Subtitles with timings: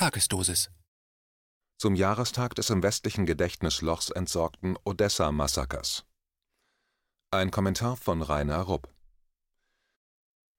[0.00, 0.70] Tagesdosis.
[1.76, 6.06] Zum Jahrestag des im westlichen Gedächtnislochs entsorgten Odessa-Massakers.
[7.30, 8.88] Ein Kommentar von Rainer Rupp.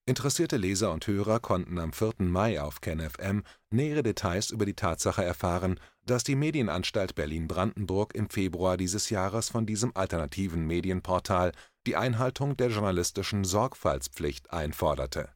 [0.06, 2.18] Interessierte Leser und Hörer konnten am 4.
[2.20, 3.42] Mai auf KenFM
[3.72, 9.66] nähere Details über die Tatsache erfahren, dass die Medienanstalt Berlin-Brandenburg im Februar dieses Jahres von
[9.66, 11.52] diesem alternativen Medienportal
[11.88, 15.30] die Einhaltung der journalistischen Sorgfaltspflicht einforderte.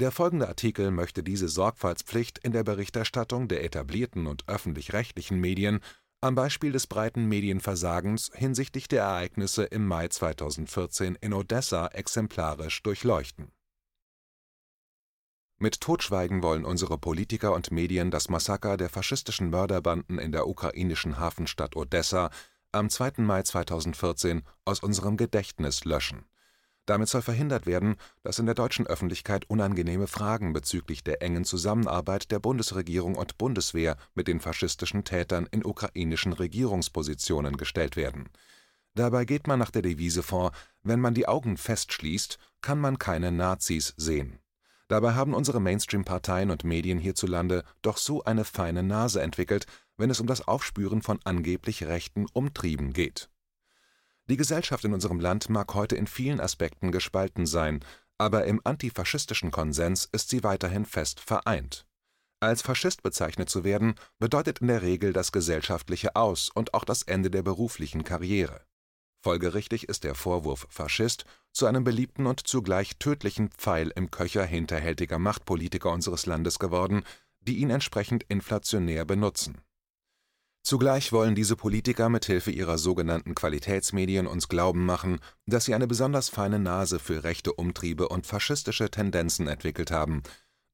[0.00, 5.80] Der folgende Artikel möchte diese Sorgfaltspflicht in der Berichterstattung der etablierten und öffentlich-rechtlichen Medien
[6.20, 13.52] am Beispiel des breiten Medienversagens hinsichtlich der Ereignisse im Mai 2014 in Odessa exemplarisch durchleuchten
[15.60, 21.18] mit Totschweigen wollen unsere Politiker und Medien das Massaker der faschistischen Mörderbanden in der ukrainischen
[21.18, 22.30] Hafenstadt Odessa
[22.70, 23.14] am 2.
[23.22, 26.26] Mai 2014 aus unserem Gedächtnis löschen.
[26.88, 32.30] Damit soll verhindert werden, dass in der deutschen Öffentlichkeit unangenehme Fragen bezüglich der engen Zusammenarbeit
[32.30, 38.30] der Bundesregierung und Bundeswehr mit den faschistischen Tätern in ukrainischen Regierungspositionen gestellt werden.
[38.94, 43.32] Dabei geht man nach der Devise vor, wenn man die Augen festschließt, kann man keine
[43.32, 44.38] Nazis sehen
[44.88, 49.66] Dabei haben unsere Mainstream-Parteien und Medien hierzulande doch so eine feine Nase entwickelt,
[49.98, 53.28] wenn es um das Aufspüren von angeblich rechten Umtrieben geht.
[54.30, 57.80] Die Gesellschaft in unserem Land mag heute in vielen Aspekten gespalten sein,
[58.18, 61.86] aber im antifaschistischen Konsens ist sie weiterhin fest vereint.
[62.40, 67.02] Als Faschist bezeichnet zu werden, bedeutet in der Regel das gesellschaftliche Aus und auch das
[67.02, 68.60] Ende der beruflichen Karriere.
[69.24, 75.18] Folgerichtig ist der Vorwurf Faschist zu einem beliebten und zugleich tödlichen Pfeil im Köcher hinterhältiger
[75.18, 77.02] Machtpolitiker unseres Landes geworden,
[77.40, 79.60] die ihn entsprechend inflationär benutzen.
[80.68, 85.86] Zugleich wollen diese Politiker mit Hilfe ihrer sogenannten Qualitätsmedien uns glauben machen, dass sie eine
[85.86, 90.22] besonders feine Nase für rechte Umtriebe und faschistische Tendenzen entwickelt haben,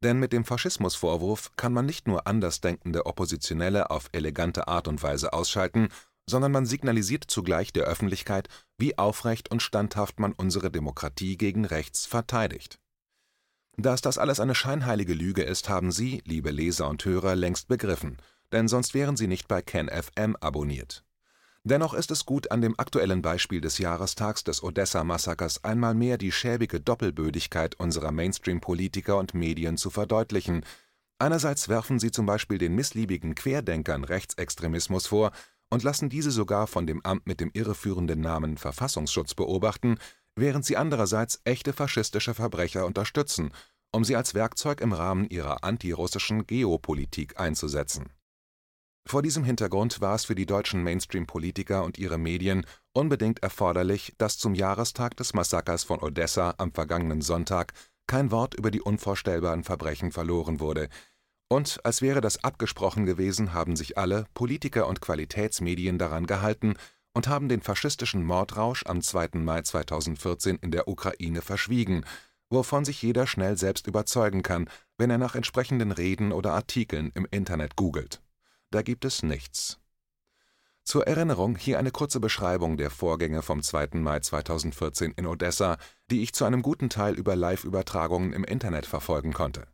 [0.02, 5.32] denn mit dem Faschismusvorwurf kann man nicht nur andersdenkende Oppositionelle auf elegante Art und Weise
[5.32, 5.90] ausschalten
[6.28, 12.04] sondern man signalisiert zugleich der Öffentlichkeit, wie aufrecht und standhaft man unsere Demokratie gegen rechts
[12.06, 12.80] verteidigt.
[13.76, 18.16] Dass das alles eine scheinheilige Lüge ist, haben Sie, liebe Leser und Hörer, längst begriffen,
[18.54, 21.04] denn sonst wären Sie nicht bei KenFM abonniert.
[21.64, 26.30] Dennoch ist es gut, an dem aktuellen Beispiel des Jahrestags des Odessa-Massakers einmal mehr die
[26.30, 30.64] schäbige Doppelbödigkeit unserer Mainstream-Politiker und Medien zu verdeutlichen.
[31.18, 35.32] Einerseits werfen sie zum Beispiel den missliebigen Querdenkern Rechtsextremismus vor,
[35.70, 39.98] und lassen diese sogar von dem Amt mit dem irreführenden Namen Verfassungsschutz beobachten,
[40.36, 43.50] während sie andererseits echte faschistische Verbrecher unterstützen,
[43.90, 48.12] um sie als Werkzeug im Rahmen ihrer antirussischen Geopolitik einzusetzen.
[49.06, 54.38] Vor diesem Hintergrund war es für die deutschen Mainstream-Politiker und ihre Medien unbedingt erforderlich, dass
[54.38, 57.72] zum Jahrestag des Massakers von Odessa am vergangenen Sonntag
[58.06, 60.88] kein Wort über die unvorstellbaren Verbrechen verloren wurde,
[61.48, 66.74] und als wäre das abgesprochen gewesen, haben sich alle, Politiker und Qualitätsmedien, daran gehalten
[67.12, 69.30] und haben den faschistischen Mordrausch am 2.
[69.34, 72.04] Mai 2014 in der Ukraine verschwiegen,
[72.50, 77.26] wovon sich jeder schnell selbst überzeugen kann, wenn er nach entsprechenden Reden oder Artikeln im
[77.30, 78.23] Internet googelt.
[78.74, 79.78] Da gibt es nichts.
[80.82, 83.90] Zur Erinnerung hier eine kurze Beschreibung der Vorgänge vom 2.
[83.94, 85.78] Mai 2014 in Odessa,
[86.10, 89.68] die ich zu einem guten Teil über Live-Übertragungen im Internet verfolgen konnte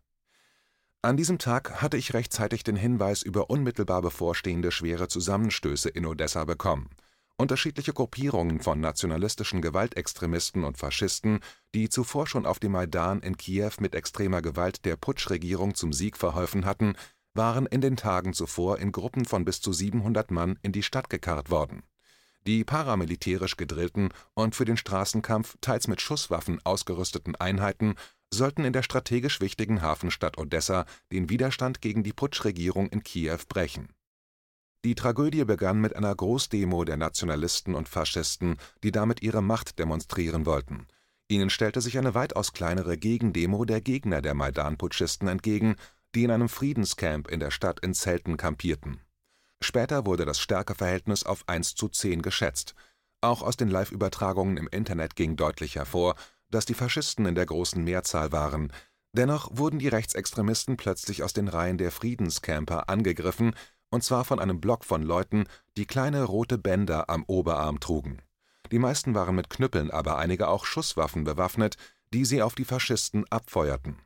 [1.02, 6.44] an diesem Tag hatte ich rechtzeitig den Hinweis über unmittelbar bevorstehende schwere Zusammenstöße in Odessa
[6.44, 6.90] bekommen.
[7.38, 11.40] Unterschiedliche Gruppierungen von nationalistischen Gewaltextremisten und Faschisten,
[11.74, 16.18] die zuvor schon auf dem Maidan in Kiew mit extremer Gewalt der Putschregierung zum Sieg
[16.18, 16.96] verholfen hatten,
[17.34, 21.10] waren in den Tagen zuvor in Gruppen von bis zu 700 Mann in die Stadt
[21.10, 21.82] gekarrt worden.
[22.46, 27.94] Die paramilitärisch gedrillten und für den Straßenkampf teils mit Schusswaffen ausgerüsteten Einheiten
[28.32, 33.88] sollten in der strategisch wichtigen Hafenstadt Odessa den Widerstand gegen die Putschregierung in Kiew brechen.
[34.84, 40.46] Die Tragödie begann mit einer Großdemo der Nationalisten und Faschisten, die damit ihre Macht demonstrieren
[40.46, 40.86] wollten.
[41.28, 45.76] Ihnen stellte sich eine weitaus kleinere Gegendemo der Gegner der Maidan-Putschisten entgegen,
[46.14, 49.00] die in einem Friedenscamp in der Stadt in Zelten kampierten.
[49.62, 52.74] Später wurde das Stärkeverhältnis auf 1 zu 10 geschätzt.
[53.20, 56.14] Auch aus den Live-Übertragungen im Internet ging deutlich hervor,
[56.50, 58.72] dass die Faschisten in der großen Mehrzahl waren,
[59.12, 63.54] dennoch wurden die Rechtsextremisten plötzlich aus den Reihen der Friedenscamper angegriffen,
[63.90, 65.44] und zwar von einem Block von Leuten,
[65.76, 68.22] die kleine rote Bänder am Oberarm trugen.
[68.70, 71.76] Die meisten waren mit Knüppeln, aber einige auch Schusswaffen bewaffnet,
[72.14, 73.98] die sie auf die Faschisten abfeuerten.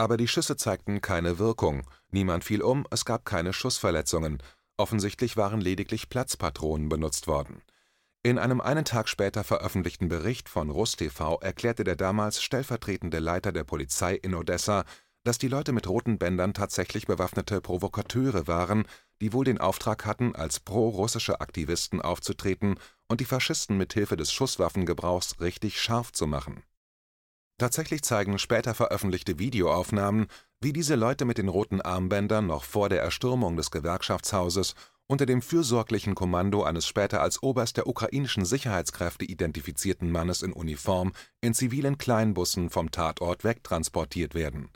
[0.00, 4.42] Aber die Schüsse zeigten keine Wirkung, niemand fiel um, es gab keine Schussverletzungen,
[4.78, 7.60] offensichtlich waren lediglich Platzpatronen benutzt worden.
[8.22, 13.64] In einem einen Tag später veröffentlichten Bericht von RusTV erklärte der damals stellvertretende Leiter der
[13.64, 14.86] Polizei in Odessa,
[15.22, 18.86] dass die Leute mit roten Bändern tatsächlich bewaffnete Provokateure waren,
[19.20, 22.76] die wohl den Auftrag hatten, als pro-russische Aktivisten aufzutreten
[23.06, 26.62] und die Faschisten mit Hilfe des Schusswaffengebrauchs richtig scharf zu machen.
[27.60, 30.28] Tatsächlich zeigen später veröffentlichte Videoaufnahmen,
[30.62, 34.74] wie diese Leute mit den roten Armbändern noch vor der Erstürmung des Gewerkschaftshauses
[35.06, 41.12] unter dem fürsorglichen Kommando eines später als Oberst der ukrainischen Sicherheitskräfte identifizierten Mannes in Uniform
[41.42, 44.70] in zivilen Kleinbussen vom Tatort wegtransportiert werden.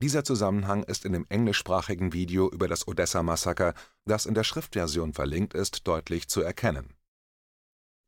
[0.00, 3.74] Dieser Zusammenhang ist in dem englischsprachigen Video über das Odessa-Massaker,
[4.06, 6.93] das in der Schriftversion verlinkt ist, deutlich zu erkennen.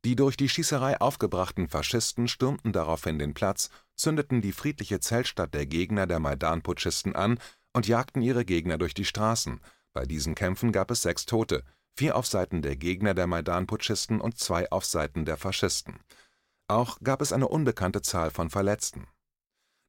[0.06, 5.66] Die durch die Schießerei aufgebrachten Faschisten stürmten daraufhin den Platz, zündeten die friedliche Zeltstadt der
[5.66, 7.38] Gegner der Maidan-Putschisten an
[7.74, 9.60] und jagten ihre Gegner durch die Straßen–
[9.96, 11.64] bei diesen Kämpfen gab es sechs Tote,
[11.94, 16.00] vier auf Seiten der Gegner der Maidan-Putschisten und zwei auf Seiten der Faschisten.
[16.68, 19.06] Auch gab es eine unbekannte Zahl von Verletzten.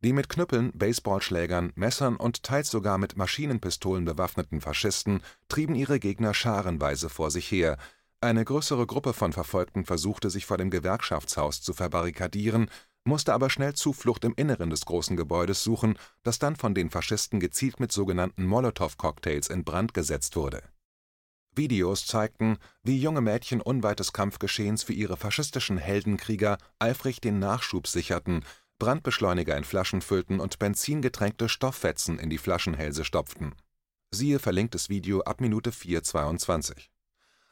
[0.06, 6.34] Die mit Knüppeln, Baseballschlägern, Messern und teils sogar mit Maschinenpistolen bewaffneten Faschisten trieben ihre Gegner
[6.34, 7.78] scharenweise vor sich her.
[8.19, 12.69] Eine größere Gruppe von Verfolgten versuchte sich vor dem Gewerkschaftshaus zu verbarrikadieren
[13.08, 17.40] musste aber schnell Zuflucht im Inneren des großen Gebäudes suchen, das dann von den Faschisten
[17.40, 20.62] gezielt mit sogenannten Molotow-Cocktails in Brand gesetzt wurde.
[21.56, 27.88] Videos zeigten, wie junge Mädchen unweit des Kampfgeschehens für ihre faschistischen Heldenkrieger eifrig den Nachschub
[27.88, 28.44] sicherten,
[28.78, 33.56] Brandbeschleuniger in Flaschen füllten und benzingetränkte Stofffetzen in die Flaschenhälse stopften.
[34.12, 36.90] Siehe verlinktes Video ab Minute 4,22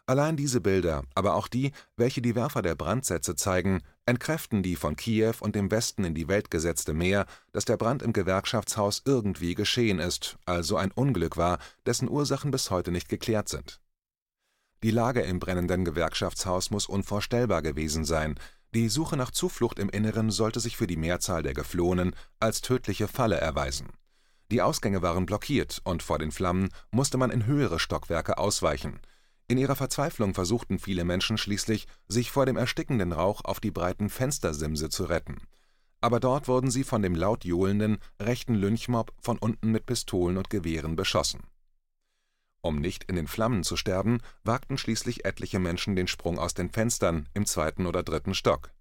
[0.08, 4.96] Allein diese Bilder, aber auch die, welche die Werfer der Brandsätze zeigen, entkräften die von
[4.96, 9.56] Kiew und dem Westen in die Welt gesetzte Mehr, dass der Brand im Gewerkschaftshaus irgendwie
[9.56, 11.58] geschehen ist, also ein Unglück war,
[11.88, 13.82] dessen Ursachen bis heute nicht geklärt sind.
[14.84, 18.36] Die Lage im brennenden Gewerkschaftshaus muss unvorstellbar gewesen sein,
[18.76, 23.08] die Suche nach Zuflucht im Inneren sollte sich für die Mehrzahl der Geflohenen als tödliche
[23.08, 23.88] Falle erweisen.
[24.52, 29.00] Die Ausgänge waren blockiert und vor den Flammen musste man in höhere Stockwerke ausweichen–
[29.48, 34.10] in ihrer Verzweiflung versuchten viele Menschen schließlich, sich vor dem erstickenden Rauch auf die breiten
[34.10, 35.42] Fenstersimse zu retten.
[36.02, 40.50] Aber dort wurden sie von dem laut johlenden, rechten Lynchmob von unten mit Pistolen und
[40.50, 41.44] Gewehren beschossen.
[42.62, 46.72] Um nicht in den Flammen zu sterben, wagten schließlich etliche Menschen den Sprung aus den
[46.72, 48.72] Fenstern im zweiten oder dritten Stock.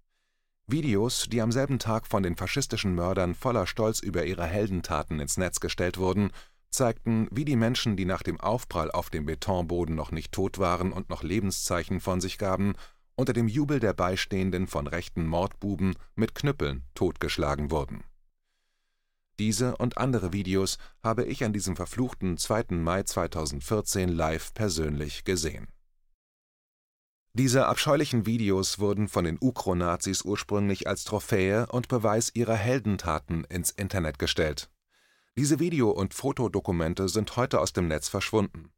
[0.65, 5.37] Videos, die am selben Tag von den faschistischen Mördern voller Stolz über ihre Heldentaten ins
[5.37, 6.31] Netz gestellt wurden,
[6.75, 10.91] zeigten, wie die Menschen, die nach dem Aufprall auf dem Betonboden noch nicht tot waren
[10.91, 12.73] und noch Lebenszeichen von sich gaben,
[13.15, 18.03] unter dem Jubel der Beistehenden von rechten Mordbuben mit Knüppeln totgeschlagen wurden.
[19.39, 22.75] Diese und andere Videos habe ich an diesem verfluchten 2.
[22.75, 25.67] Mai 2014 live persönlich gesehen.
[27.33, 33.71] Diese abscheulichen Videos wurden von den Ukronazis ursprünglich als Trophäe und Beweis ihrer Heldentaten ins
[33.71, 34.69] Internet gestellt
[35.37, 38.71] diese Video und Fotodokumente sind heute aus dem Netz verschwunden.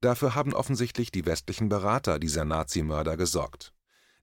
[0.00, 3.74] Dafür haben offensichtlich die westlichen Berater dieser Nazimörder gesorgt.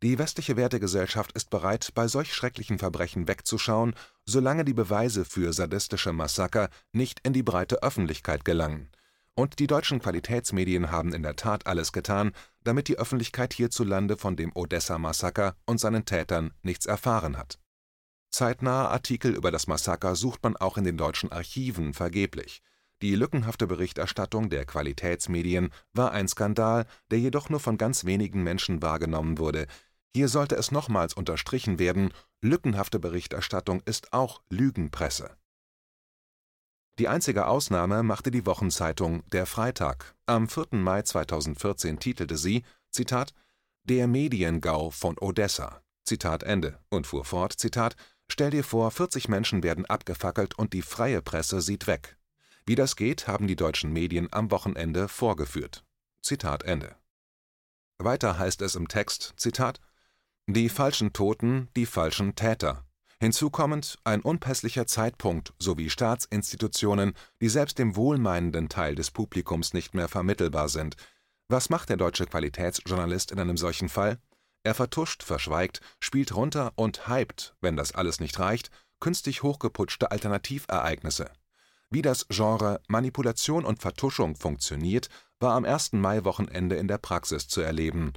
[0.01, 3.93] Die westliche Wertegesellschaft ist bereit, bei solch schrecklichen Verbrechen wegzuschauen,
[4.25, 8.89] solange die Beweise für sadistische Massaker nicht in die breite Öffentlichkeit gelangen.
[9.35, 12.31] Und die deutschen Qualitätsmedien haben in der Tat alles getan,
[12.63, 17.59] damit die Öffentlichkeit hierzulande von dem Odessa-Massaker und seinen Tätern nichts erfahren hat
[18.35, 22.61] Zeitnahe Artikel über das Massaker sucht man auch in den deutschen Archiven vergeblich.
[23.01, 28.81] Die lückenhafte Berichterstattung der Qualitätsmedien war ein Skandal, der jedoch nur von ganz wenigen Menschen
[28.81, 29.67] wahrgenommen wurde.
[30.13, 32.11] Hier sollte es nochmals unterstrichen werden:
[32.41, 35.37] lückenhafte Berichterstattung ist auch Lügenpresse.
[36.99, 40.13] Die einzige Ausnahme machte die Wochenzeitung Der Freitag.
[40.25, 40.67] Am 4.
[40.71, 43.33] Mai 2014 titelte sie: „Zitat,
[43.85, 47.95] Der Mediengau von Odessa Zitat Ende und fuhr fort: Zitat,
[48.27, 52.17] Stell dir vor, 40 Menschen werden abgefackelt und die freie Presse sieht weg.
[52.65, 55.83] Wie das geht, haben die deutschen Medien am Wochenende vorgeführt.
[56.21, 56.95] Zitat Ende.
[57.97, 59.79] Weiter heißt es im Text, Zitat,
[60.47, 62.85] die falschen Toten, die falschen Täter.
[63.19, 70.07] Hinzukommend ein unpässlicher Zeitpunkt sowie Staatsinstitutionen, die selbst dem wohlmeinenden Teil des Publikums nicht mehr
[70.07, 70.97] vermittelbar sind.
[71.47, 74.19] Was macht der deutsche Qualitätsjournalist in einem solchen Fall?
[74.65, 81.29] Er vertuscht, verschweigt, spielt runter und hypt, wenn das alles nicht reicht, künstlich hochgeputschte Alternativereignisse.
[81.91, 85.93] Wie das Genre Manipulation und Vertuschung funktioniert, war am 1.
[85.93, 88.13] Mai-Wochenende in der Praxis zu erleben.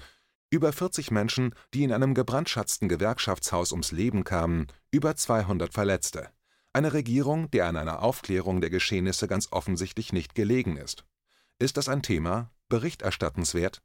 [0.49, 6.31] Über 40 Menschen, die in einem gebrandschatzten Gewerkschaftshaus ums Leben kamen, über 200 Verletzte.
[6.73, 11.05] Eine Regierung, der an einer Aufklärung der Geschehnisse ganz offensichtlich nicht gelegen ist.
[11.59, 12.51] Ist das ein Thema?
[12.71, 13.83] Berichterstattenswert?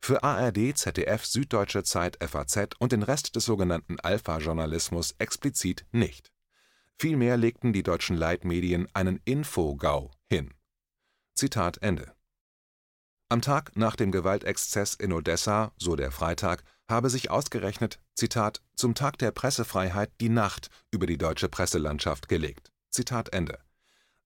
[0.00, 6.32] Für ARD, ZDF, Süddeutsche Zeit, FAZ und den Rest des sogenannten Alpha-Journalismus explizit nicht.
[6.98, 10.54] Vielmehr legten die deutschen Leitmedien einen Infogau hin.
[11.34, 12.14] Zitat Ende.
[13.28, 18.94] Am Tag nach dem Gewaltexzess in Odessa, so der Freitag, habe sich ausgerechnet „Zitat, zum
[18.94, 22.72] Tag der Pressefreiheit die Nacht über die deutsche Presselandschaft gelegt.
[22.90, 23.58] Zitat Ende.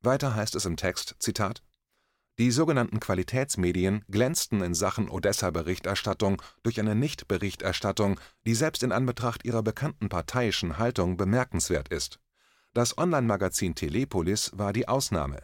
[0.03, 1.63] “Weiter heißt es im Text: „Zitat,
[2.41, 9.63] Die sogenannten Qualitätsmedien glänzten in Sachen Odessa-Berichterstattung durch eine Nichtberichterstattung, die selbst in Anbetracht ihrer
[9.63, 12.19] bekannten parteiischen Haltung bemerkenswert ist.
[12.73, 15.43] Das Online-Magazin Telepolis war die Ausnahme.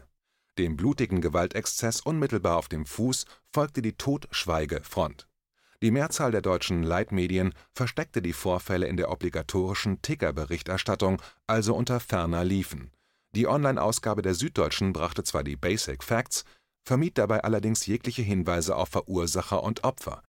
[0.57, 5.29] Dem blutigen Gewaltexzess unmittelbar auf dem Fuß folgte die Totschweigefront
[5.83, 12.45] die Mehrzahl der deutschen Leitmedien versteckte die Vorfälle in der obligatorischen Ticker-Berichterstattung, also unter ferner
[12.45, 12.91] liefen.
[13.33, 16.45] Die Online-Ausgabe der Süddeutschen brachte zwar die Basic Facts,
[16.87, 20.23] vermied dabei allerdings jegliche Hinweise auf Verursacher und Opfer.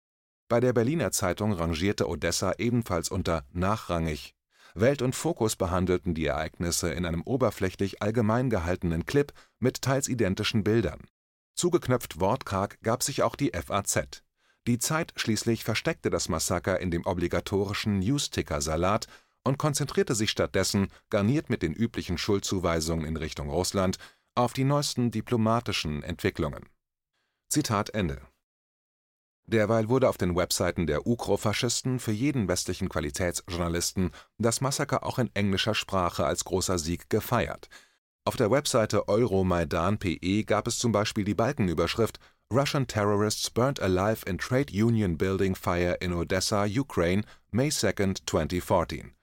[0.49, 4.33] Bei der Berliner Zeitung rangierte Odessa ebenfalls unter nachrangig.
[4.73, 10.63] Welt und Fokus behandelten die Ereignisse in einem oberflächlich allgemein gehaltenen Clip mit teils identischen
[10.63, 10.99] Bildern.
[11.55, 14.23] Zugeknöpft wortkarg gab sich auch die FAZ
[14.67, 19.07] die Zeit schließlich versteckte das Massaker in dem obligatorischen Newsticker-Salat
[19.45, 23.97] und konzentrierte sich stattdessen, garniert mit den üblichen Schuldzuweisungen in Richtung Russland,
[24.37, 26.69] auf die neuesten diplomatischen Entwicklungen.
[27.49, 28.21] Zitat Ende.
[29.47, 35.31] Derweil wurde auf den Webseiten der Ukro-Faschisten für jeden westlichen Qualitätsjournalisten das Massaker auch in
[35.33, 37.69] englischer Sprache als großer Sieg gefeiert.
[38.25, 42.19] Auf der Webseite Euromaidan.pe gab es zum Beispiel die Balkenüberschrift
[42.53, 49.16] Russian terrorists burned alive in trade union building fire in Odessa, Ukraine, May 2, 2014.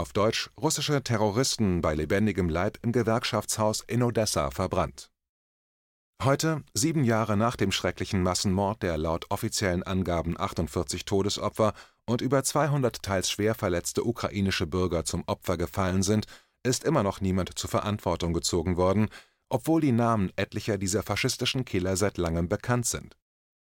[0.00, 5.10] Auf Deutsch: Russische Terroristen bei lebendigem Leib im Gewerkschaftshaus in Odessa verbrannt.
[6.24, 11.74] Heute, sieben Jahre nach dem schrecklichen Massenmord, der laut offiziellen Angaben 48 Todesopfer
[12.06, 16.24] und über 200 teils schwer verletzte ukrainische Bürger zum Opfer gefallen sind,
[16.62, 19.10] ist immer noch niemand zur Verantwortung gezogen worden
[19.50, 23.18] obwohl die Namen etlicher dieser faschistischen Killer seit langem bekannt sind.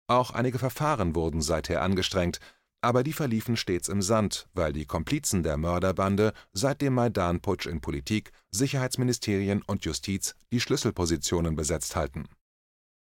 [0.07, 2.39] Auch einige Verfahren wurden seither angestrengt,
[2.81, 7.81] aber die verliefen stets im Sand, weil die Komplizen der Mörderbande seit dem Maidan-Putsch in
[7.81, 12.29] Politik, Sicherheitsministerien und Justiz die Schlüsselpositionen besetzt halten.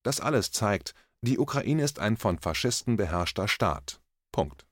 [0.03, 4.01] Das alles zeigt, die Ukraine ist ein von Faschisten beherrschter Staat.
[4.31, 4.65] Punkt.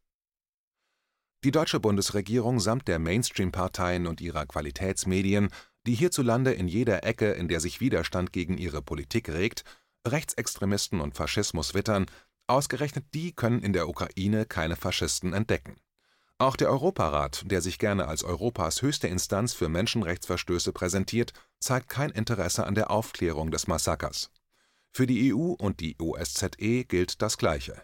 [1.44, 5.50] Die deutsche Bundesregierung samt der Mainstream-Parteien und ihrer Qualitätsmedien
[5.88, 9.64] die hierzulande in jeder Ecke, in der sich Widerstand gegen ihre Politik regt,
[10.08, 12.06] Rechtsextremisten und Faschismus wittern,
[12.52, 15.78] ausgerechnet die können in der Ukraine keine Faschisten entdecken.
[16.38, 22.10] Auch der Europarat, der sich gerne als Europas höchste Instanz für Menschenrechtsverstöße präsentiert, zeigt kein
[22.10, 24.32] Interesse an der Aufklärung des Massakers.
[24.92, 27.82] Für die EU und die OSZE gilt das Gleiche.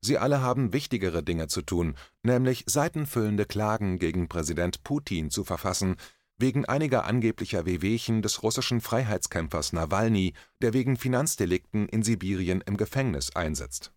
[0.00, 5.96] Sie alle haben wichtigere Dinge zu tun, nämlich seitenfüllende Klagen gegen Präsident Putin zu verfassen,
[6.36, 13.34] wegen einiger angeblicher Wehwehchen des russischen Freiheitskämpfers Nawalny, der wegen Finanzdelikten in Sibirien im Gefängnis
[13.34, 13.92] einsitzt.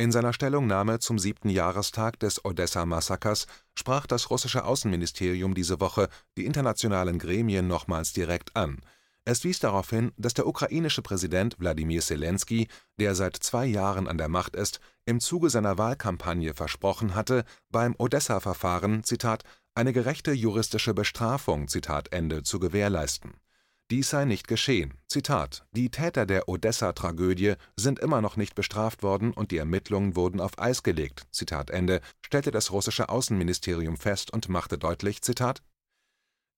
[0.00, 6.46] In seiner Stellungnahme zum siebten Jahrestag des Odessa-Massakers sprach das russische Außenministerium diese Woche die
[6.46, 8.80] internationalen Gremien nochmals direkt an.
[9.26, 14.16] Es wies darauf hin, dass der ukrainische Präsident Wladimir Zelensky, der seit zwei Jahren an
[14.16, 19.04] der Macht ist, im Zuge seiner Wahlkampagne versprochen hatte, beim Odessa-Verfahren
[19.74, 21.68] eine gerechte juristische Bestrafung
[22.42, 23.34] zu gewährleisten.
[23.90, 24.94] Dies sei nicht geschehen.
[25.08, 30.40] Zitat: Die Täter der Odessa-Tragödie sind immer noch nicht bestraft worden und die Ermittlungen wurden
[30.40, 31.26] auf Eis gelegt.
[31.32, 35.62] Zitat Ende, stellte das russische Außenministerium fest und machte deutlich: Zitat: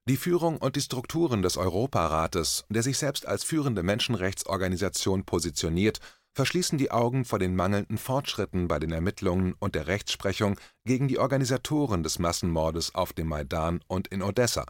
[0.06, 6.00] Die Führung und die Strukturen des Europarates, der sich selbst als führende Menschenrechtsorganisation positioniert
[6.34, 11.18] verschließen die Augen vor den mangelnden Fortschritten bei den Ermittlungen und der Rechtsprechung gegen die
[11.18, 14.64] Organisatoren des Massenmordes auf dem Maidan und in Odessa.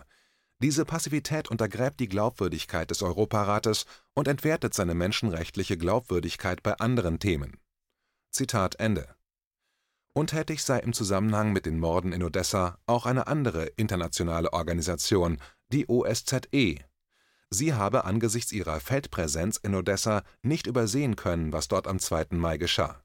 [0.62, 7.58] Diese Passivität untergräbt die Glaubwürdigkeit des Europarates und entwertet seine menschenrechtliche Glaubwürdigkeit bei anderen Themen.
[8.30, 9.08] Zitat Ende.
[10.12, 15.38] Untätig sei im Zusammenhang mit den Morden in Odessa auch eine andere internationale Organisation,
[15.72, 16.84] die OSZE
[17.50, 22.26] Sie habe angesichts ihrer Feldpräsenz in Odessa nicht übersehen können, was dort am 2.
[22.30, 23.01] Mai geschah.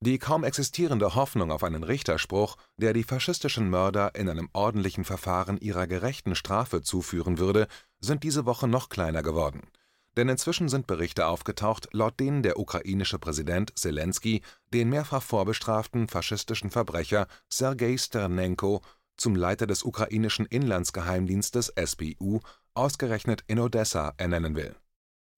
[0.00, 5.58] Die kaum existierende Hoffnung auf einen Richterspruch, der die faschistischen Mörder in einem ordentlichen Verfahren
[5.58, 7.66] ihrer gerechten Strafe zuführen würde,
[7.98, 9.62] sind diese Woche noch kleiner geworden.
[10.16, 16.70] Denn inzwischen sind Berichte aufgetaucht, laut denen der ukrainische Präsident Zelensky den mehrfach vorbestraften faschistischen
[16.70, 18.82] Verbrecher Sergei Sternenko
[19.16, 22.40] zum Leiter des ukrainischen Inlandsgeheimdienstes (SBU)
[22.74, 24.76] ausgerechnet in Odessa ernennen will.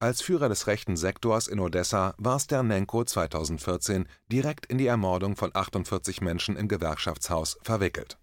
[0.02, 5.50] Als Führer des rechten Sektors in Odessa war Sternenko 2014 direkt in die Ermordung von
[5.52, 8.18] 48 Menschen im Gewerkschaftshaus verwickelt.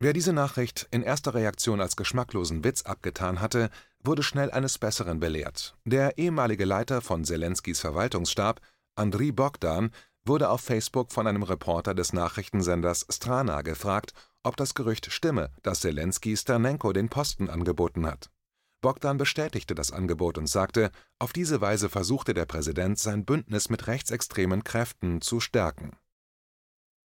[0.00, 3.70] Wer diese Nachricht in erster Reaktion als geschmacklosen Witz abgetan hatte,
[4.02, 5.76] wurde schnell eines Besseren belehrt.
[5.84, 8.60] Der ehemalige Leiter von Selenskys Verwaltungsstab,
[8.96, 9.92] Andriy Bogdan,
[10.24, 14.12] wurde auf Facebook von einem Reporter des Nachrichtensenders Strana gefragt,
[14.42, 18.28] ob das Gerücht stimme, dass Selensky Sternenko den Posten angeboten hat.
[18.84, 23.86] Bogdan bestätigte das Angebot und sagte, auf diese Weise versuchte der Präsident sein Bündnis mit
[23.86, 25.96] rechtsextremen Kräften zu stärken.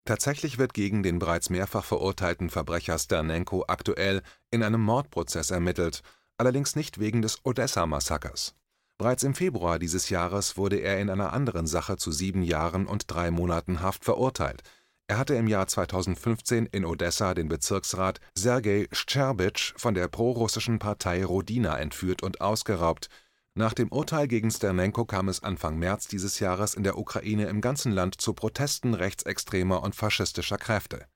[0.05, 6.03] Tatsächlich wird gegen den bereits mehrfach verurteilten Verbrecher Sternenko aktuell in einem Mordprozess ermittelt,
[6.37, 8.55] allerdings nicht wegen des Odessa-Massakers.
[8.97, 13.11] Bereits im Februar dieses Jahres wurde er in einer anderen Sache zu sieben Jahren und
[13.11, 14.63] drei Monaten Haft verurteilt.
[15.09, 21.23] Er hatte im Jahr 2015 in Odessa den Bezirksrat Sergei Szczerbitsch von der prorussischen Partei
[21.23, 23.09] Rodina entführt und ausgeraubt
[23.57, 27.59] nach dem Urteil gegen Sternenko kam es Anfang März dieses Jahres in der Ukraine im
[27.59, 31.07] ganzen Land zu Protesten rechtsextremer und faschistischer Kräfte.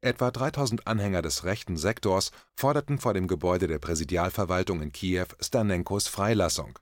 [0.00, 6.08] Etwa 3.000 Anhänger des rechten Sektors forderten vor dem Gebäude der Präsidialverwaltung in Kiew Sternenkos
[6.08, 6.78] Freilassung.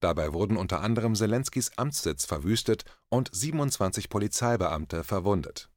[0.00, 5.68] Dabei wurden unter anderem Selenskys Amtssitz verwüstet und 27 Polizeibeamte verwundet.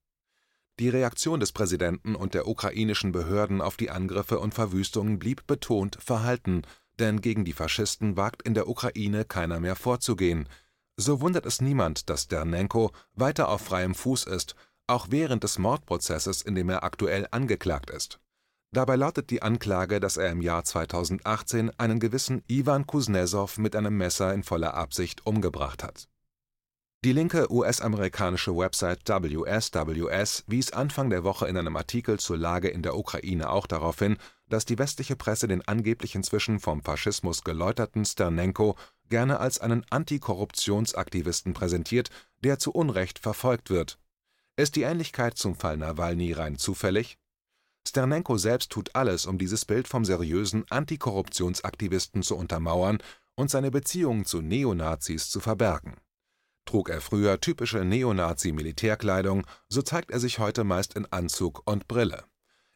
[0.79, 5.97] Die Reaktion des Präsidenten und der ukrainischen Behörden auf die Angriffe und Verwüstungen blieb betont
[6.01, 6.63] verhalten
[6.99, 10.47] denn gegen die Faschisten wagt in der Ukraine keiner mehr vorzugehen.
[10.97, 14.55] So wundert es niemand, dass Dernenko weiter auf freiem Fuß ist,
[14.87, 18.19] auch während des Mordprozesses, in dem er aktuell angeklagt ist.
[18.71, 23.97] Dabei lautet die Anklage, dass er im Jahr 2018 einen gewissen Iwan Kuznetsov mit einem
[23.97, 26.07] Messer in voller Absicht umgebracht hat.
[27.03, 32.81] Die linke US-amerikanische Website WSWS wies Anfang der Woche in einem Artikel zur Lage in
[32.81, 34.17] der Ukraine auch darauf hin,
[34.49, 38.75] dass die westliche Presse den angeblich inzwischen vom Faschismus geläuterten Sternenko
[39.09, 42.09] gerne als einen Antikorruptionsaktivisten präsentiert,
[42.43, 43.99] der zu Unrecht verfolgt wird.
[44.55, 47.17] Ist die Ähnlichkeit zum Fall Nawalny rein zufällig?
[47.87, 52.97] Sternenko selbst tut alles, um dieses Bild vom seriösen Antikorruptionsaktivisten zu untermauern
[53.35, 55.97] und seine Beziehungen zu Neonazis zu verbergen.
[56.65, 62.25] Trug er früher typische Neonazi-Militärkleidung, so zeigt er sich heute meist in Anzug und Brille.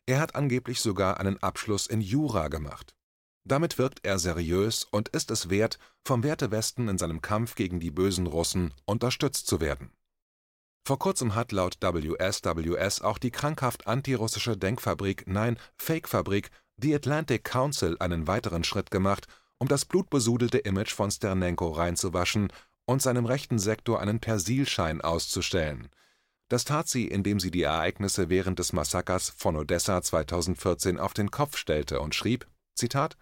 [0.06, 2.96] Er hat angeblich sogar einen Abschluss in Jura gemacht.
[3.44, 7.92] Damit wirkt er seriös und ist es wert, vom Wertewesten in seinem Kampf gegen die
[7.92, 9.92] bösen Russen unterstützt zu werden.
[10.86, 17.98] Vor kurzem hat laut WSWS auch die krankhaft antirussische Denkfabrik, nein, Fake-Fabrik The Atlantic Council
[18.00, 22.52] einen weiteren Schritt gemacht, um das blutbesudelte Image von Sternenko reinzuwaschen
[22.90, 25.90] und seinem rechten Sektor einen Persilschein auszustellen–
[26.50, 31.30] das tat sie, indem sie die Ereignisse während des Massakers von Odessa 2014 auf den
[31.30, 33.18] Kopf stellte und schrieb: Zitat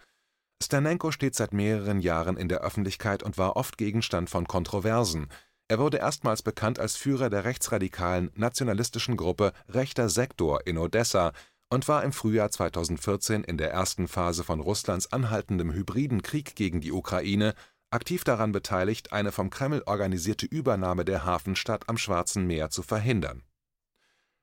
[0.63, 5.27] Sternenko steht seit mehreren Jahren in der Öffentlichkeit und war oft Gegenstand von Kontroversen.
[5.67, 11.33] Er wurde erstmals bekannt als Führer der rechtsradikalen nationalistischen Gruppe Rechter Sektor in Odessa
[11.69, 16.79] und war im Frühjahr 2014 in der ersten Phase von Russlands anhaltendem hybriden Krieg gegen
[16.79, 17.53] die Ukraine
[17.89, 23.43] aktiv daran beteiligt, eine vom Kreml organisierte Übernahme der Hafenstadt am Schwarzen Meer zu verhindern.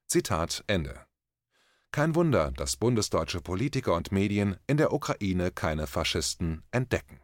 [0.06, 1.06] Zitat Ende.
[1.92, 7.23] Kein Wunder, dass bundesdeutsche Politiker und Medien in der Ukraine keine Faschisten entdecken